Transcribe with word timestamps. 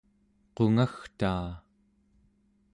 qungagtaa 0.55 1.49